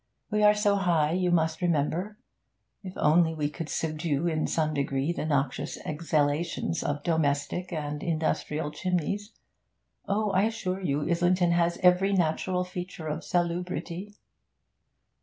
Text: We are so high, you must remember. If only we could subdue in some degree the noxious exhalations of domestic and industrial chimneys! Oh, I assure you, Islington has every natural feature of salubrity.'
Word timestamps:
We 0.31 0.41
are 0.41 0.55
so 0.55 0.77
high, 0.77 1.11
you 1.11 1.29
must 1.29 1.61
remember. 1.61 2.17
If 2.81 2.93
only 2.97 3.35
we 3.35 3.51
could 3.51 3.69
subdue 3.69 4.25
in 4.25 4.47
some 4.47 4.73
degree 4.73 5.11
the 5.13 5.27
noxious 5.27 5.77
exhalations 5.85 6.81
of 6.81 7.03
domestic 7.03 7.71
and 7.71 8.01
industrial 8.01 8.71
chimneys! 8.71 9.31
Oh, 10.07 10.31
I 10.31 10.45
assure 10.45 10.81
you, 10.81 11.07
Islington 11.07 11.51
has 11.51 11.77
every 11.83 12.13
natural 12.13 12.63
feature 12.63 13.07
of 13.09 13.23
salubrity.' 13.23 14.15